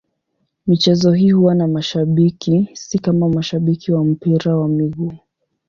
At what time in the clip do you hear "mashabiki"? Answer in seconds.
1.67-2.69, 3.29-3.91